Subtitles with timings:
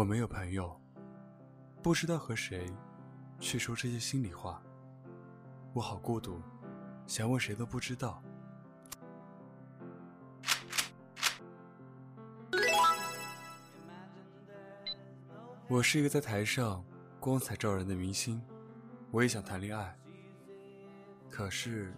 [0.00, 0.74] 我没有朋友，
[1.82, 2.74] 不知道和谁
[3.38, 4.62] 去说这些心里话。
[5.74, 6.40] 我好孤独，
[7.06, 8.22] 想问谁都不知道。
[15.68, 16.82] 我是一个在台上
[17.20, 18.42] 光彩照人的明星，
[19.10, 19.94] 我也想谈恋爱，
[21.28, 21.92] 可是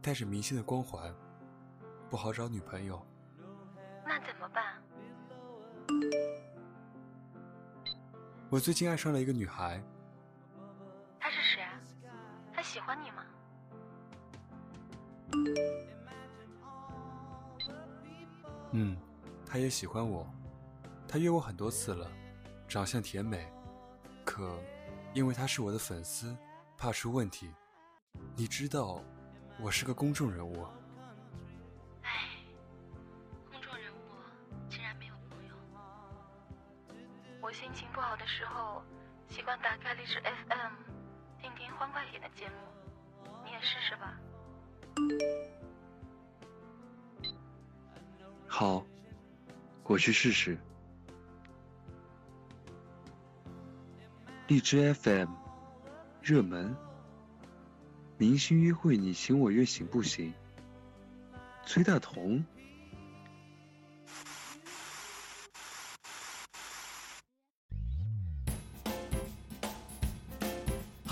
[0.00, 1.12] 带着明星的光环，
[2.08, 3.04] 不好找女朋友。
[8.52, 9.82] 我最近爱上了一个女孩。
[11.18, 11.62] 她是谁？
[12.52, 13.24] 她喜欢你吗？
[18.72, 18.94] 嗯，
[19.46, 20.30] 她也喜欢我。
[21.08, 22.06] 她约我很多次了。
[22.68, 23.50] 长相甜美，
[24.22, 24.54] 可
[25.14, 26.36] 因为她是我的粉丝，
[26.76, 27.50] 怕出问题。
[28.36, 29.02] 你知道，
[29.62, 30.66] 我是个公众人物。
[37.42, 38.84] 我心情不好的时候，
[39.28, 40.74] 习惯打开荔枝 FM，
[41.40, 42.54] 听听欢快点的节目。
[43.44, 44.16] 你也试试吧。
[48.46, 48.86] 好，
[49.82, 50.56] 我去试试。
[54.46, 55.28] 荔枝 FM，
[56.22, 56.76] 热门，
[58.18, 60.32] 明星约会你情我愿行不行？
[61.66, 62.44] 崔大同。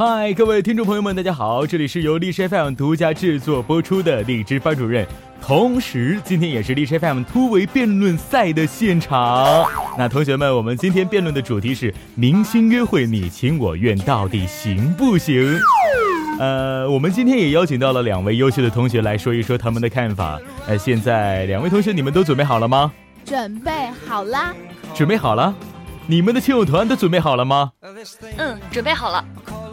[0.03, 5.07] 嗨，各位听众朋友们，大家好，这里是由荔枝 FM 独家制作播出的荔枝班主任。
[5.43, 9.63] 同时，今天也是荔枝 FM 突围辩论赛的现场。
[9.99, 15.61] 那同学们，我们今天辩论的主题是明星约会你情我愿，到底行不行？
[16.39, 20.41] 呃，我们今天也邀请到了两位优秀的同学来说一说他们的看法。
[20.67, 22.91] 呃，现在两位同学，你们都准备好了吗？
[23.27, 23.71] 准备
[24.09, 24.55] 好啦！
[24.95, 25.55] 准备好了？
[26.07, 27.71] 你们的亲友团都准备好了吗？
[28.39, 29.23] 嗯，准备好了。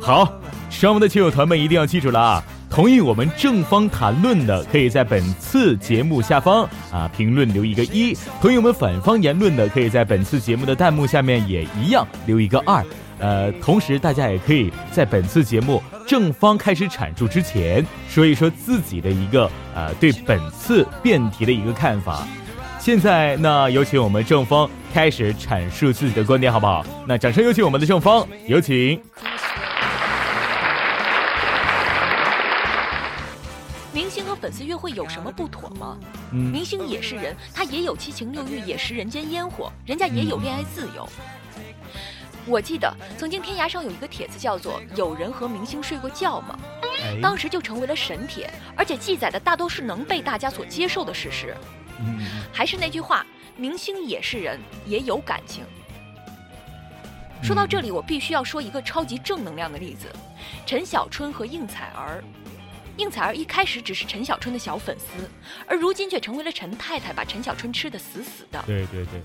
[0.08, 0.26] 好，
[0.70, 2.42] 上面的亲友团们一定要记住了啊！
[2.70, 12.82] 同意我们正方谈论的，可以在本次节目下方啊评论留一个一；同意我们反方言论的，可以在本次节目的弹幕下面也一样留一个二。
[13.20, 22.26] 呃，同时大家也可以在本次节目正方开始阐述之前，说一说自己的一个呃对本次辩题的一个看法。
[22.80, 26.86] 现在，那有请我们正方开始阐述自己的观点，好不好？
[27.06, 28.98] 那掌声有请我们的正方，有请。
[34.38, 35.98] 粉丝约会有什么不妥吗？
[36.32, 41.08] 明星也是人，他也有七情六欲，也食人间烟火，人家也有恋爱自由。
[42.46, 46.58] 我记得曾经天涯上有一个帖子叫做“有人和明星睡过觉吗”，
[47.22, 51.54] 当时就成为了神帖，而且记载的大都是能被大家所接受的事实。
[52.54, 53.26] 还是那句话，
[53.58, 55.66] 明星也是人，也有感情。
[57.44, 60.08] 说到这里，我必须要说一个超级正能量的例子：
[60.66, 62.24] 陈小春和应采儿。
[62.98, 65.30] 应采儿一开始只是陈小春的小粉丝，
[65.68, 68.62] 而如今却成为了陈太太，把陈小春吃的死死的。
[68.66, 69.22] 对对对。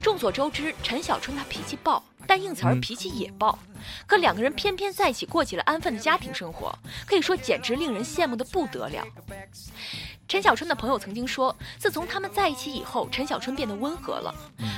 [0.00, 3.58] 众所周知，陈小春他脾气暴，但应采儿脾气也暴，
[4.06, 6.72] 可两个人偏偏在一起过起了安分的家庭生活，
[7.06, 9.04] 可以说简直令人羡慕的不得了。
[10.28, 14.34] 陈小春的朋友曾经说，自从他们在一起以后，陈小春变得温和了，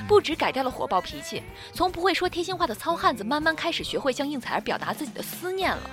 [0.07, 1.43] 不止改掉了火爆脾气，
[1.73, 5.91] 从不会说贴心话的糙汉子，慢慢开始学会向应采儿表达自己的思念了，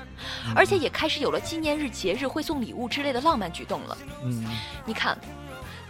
[0.54, 3.98] 而且也开始有了纪念日、节日会送礼物之类的浪漫举动了。
[4.26, 4.46] 嗯，
[4.86, 5.18] 你看，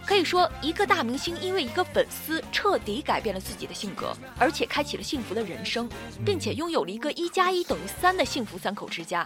[0.05, 5.89] 可以说一个大明星因为一个粉丝彻底改变了自己的性格，而且开启了幸福的人生，
[6.23, 9.25] 并且拥有了一个一加一等于三的幸福三口之家。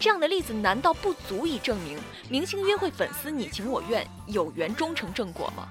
[0.00, 1.98] 这样的例子难道不足以证明
[2.30, 5.68] 明星约会粉丝你情我愿有缘终成正果吗？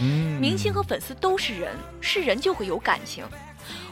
[0.00, 3.22] 嗯，明星和粉丝都是人，是人就会有感情。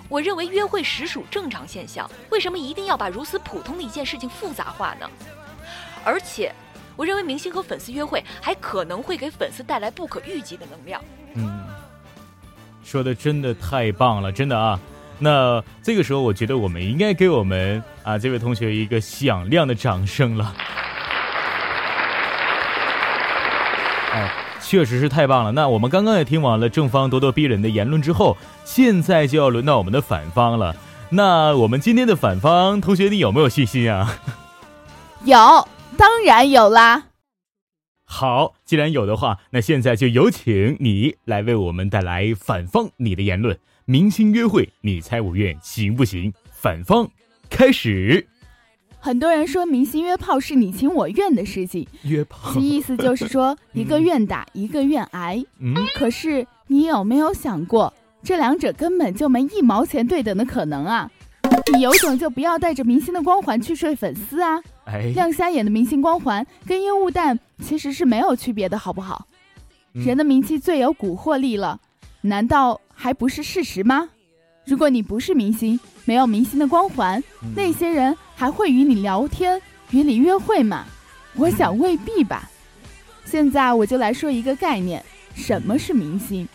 [0.08, 5.08] 我认为约会实属正常现象，为什么一定要把如此普通的一件事情复杂化呢？
[6.02, 6.50] 而且，
[7.00, 11.00] 我认为明星和粉丝约会还可能会给粉丝带来不可预计的能量。
[11.32, 11.64] 嗯，
[12.84, 14.78] 说的真的太棒了，真的啊。
[15.18, 20.54] 那这个时候，我觉得我们应该给我们啊这位同学一个响亮的掌声了。
[24.12, 24.30] 哎，
[24.60, 25.52] 确实是太棒了。
[25.52, 28.36] 那我们刚刚也听完了正方咄咄逼人的言论之后，
[28.66, 30.76] 现在就要轮到我们的反方了。
[31.08, 34.18] 那我们今天的反方同学，你有没有信心啊？
[35.24, 35.66] 有，
[36.00, 37.08] 当然有啦。
[38.06, 43.58] 好，既然有的话，那现在就有请你来为我们带来反方你的言论。
[43.84, 46.32] 明星约会，你猜我愿行不行？
[46.50, 47.10] 反方
[47.50, 48.26] 开始。
[48.98, 55.44] 很多人说明星约炮是你情我愿的事情，约炮，其意思就是说一个愿打，一个愿挨。
[55.58, 57.92] 嗯，可是你有没有想过，
[58.22, 61.10] 这两者根本就没一毛钱对等的可能啊！
[61.72, 64.60] 你有种就不要带着明星的光环去睡粉丝啊！
[64.84, 69.26] 哎，亮瞎眼的明星光环跟烟雾弹其实是没有区别的，好不好？
[69.94, 71.80] 嗯人的名气最有蛊惑力了，
[72.20, 74.08] 难道还不是事实吗？
[74.66, 79.60] 如果你不是明星，没有明星的光环，嗯那些人还会与你聊天、
[79.90, 80.84] 与你约会吗？
[81.36, 82.50] 我想未必吧。
[83.24, 85.04] 现在我就来说一个概念：
[85.34, 86.48] 什么是明星？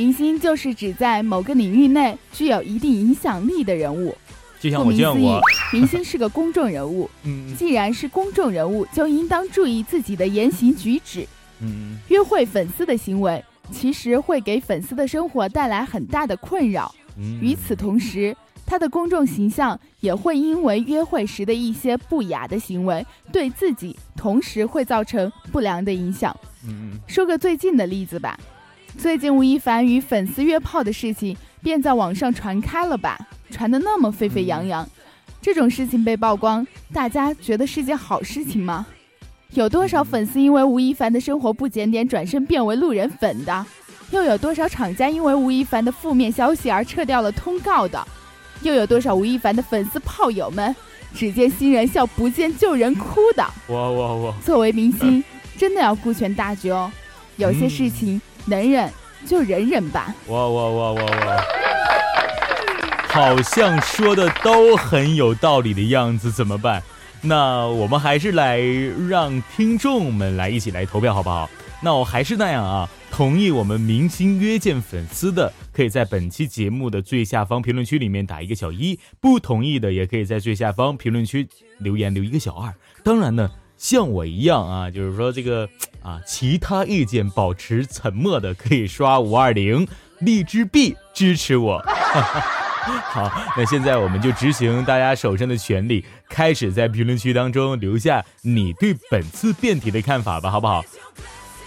[0.00, 4.16] 明星就是指在某个领域内具有一定影响力的人物。
[4.58, 5.40] 就像我顾名思义
[5.74, 7.10] 明星是个公众人物。
[7.24, 11.26] 嗯既然是公众人物，就应当注意自己的言行举止。
[11.60, 16.94] 嗯约会粉丝的行为，其实会给粉丝的生活带来很大的困扰。
[17.18, 26.34] 嗯，与此同时，他的公众形象也会因为约会时的一些不雅的行为，对自己同时会造成不良的影响。
[26.66, 28.38] 嗯说个最近的例子吧，
[28.98, 33.18] 最近吴亦凡与粉丝约炮的事情便在网上传开了吧，
[33.50, 34.86] 传得那么沸沸扬扬。
[35.40, 38.86] 这种事情被曝光，大家觉得是件好事情吗？
[39.54, 43.66] 有多少粉丝因为吴亦凡的生活不检点，转身变为路人粉的？
[44.10, 48.06] 又有多少厂家因为吴亦凡的负面消息而撤掉了通告的？
[48.62, 50.74] 又有多少吴亦凡的粉丝炮友们，
[51.14, 53.42] 只见新人笑，不见旧人哭的？
[53.68, 54.34] 哇哇哇！
[54.44, 55.24] 作为明星，
[55.56, 56.92] 真的要顾全大局哦。
[57.36, 58.20] 有些事情
[58.50, 58.92] 能忍
[59.24, 60.12] 就忍忍吧。
[60.26, 61.44] 哇哇哇哇哇！
[63.08, 66.82] 好像说的都很有道理的样子，怎么办？
[67.22, 68.58] 那我们还是来
[69.08, 71.48] 让听众们来一起来投票，好不好？
[71.80, 81.48] 那我还是那样啊，同意我们明星约见粉丝的，可以在本期节目的最下方评论区里面打一个小一；不同意的，也可以在最下方评论区
[81.78, 82.74] 留言留一个小二。
[83.04, 83.48] 当然呢，
[83.80, 85.66] 像我一样啊，就是说这个
[86.04, 89.88] 啊，其他意见保持沉默的，可以刷五二零
[90.18, 91.82] 荔枝币支持我。
[91.88, 100.84] 好，那现在我们就执行大家手上的权利，开始在评论区当中留下你对本次辩题的看法吧，好不好？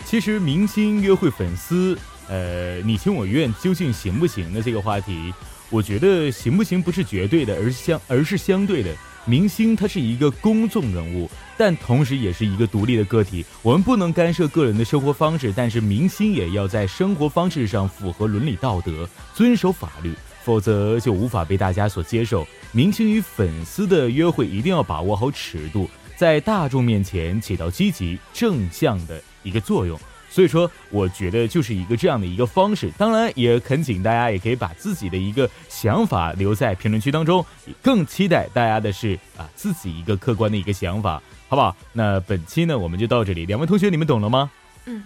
[0.05, 5.33] 其实明星约会粉丝，呃，你情我愿究竟行不行的这个话题，
[5.71, 8.91] 我觉得行不行不是绝对的，而是相而是相对的。
[9.25, 13.45] 明星他是一个公众人物，但同时也是一个独立的个体。
[13.61, 22.45] 我们不能干涉个人的生活方式，但是明星也要在生活方式上符合伦理道德，遵守法律，否则就无法被大家所接受。
[22.73, 29.97] 明星与粉丝的约会一定要把握好尺度，在大众面前起到积极正向的一个作用。
[30.33, 32.89] 所以说，我觉得就是一个这样的一个方式。
[32.97, 37.45] 当然，也恳请大家也可以把自己的一个想法留在评论区当中。
[37.83, 41.75] 更期待大家的是啊，自己一个客观的一个想法，好不好？
[41.91, 43.45] 那本期呢，我们就到这里。
[43.45, 44.49] 两位同学，你们懂了吗？
[44.85, 45.03] 嗯，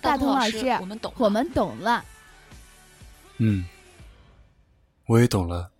[0.00, 2.04] 大同老师，我们懂了，我们懂了。
[3.38, 3.64] 嗯，
[5.06, 5.70] 我也懂了。